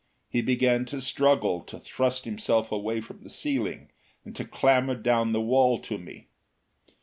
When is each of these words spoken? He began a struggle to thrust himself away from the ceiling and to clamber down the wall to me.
He 0.31 0.41
began 0.41 0.87
a 0.93 0.99
struggle 0.99 1.61
to 1.65 1.79
thrust 1.79 2.25
himself 2.25 2.71
away 2.71 3.01
from 3.01 3.21
the 3.21 3.29
ceiling 3.29 3.91
and 4.25 4.35
to 4.35 4.45
clamber 4.45 4.95
down 4.95 5.31
the 5.31 5.39
wall 5.41 5.77
to 5.77 5.99
me. 5.99 6.25